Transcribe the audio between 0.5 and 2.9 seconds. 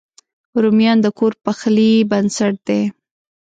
رومیان د کور پخلي بنسټ دی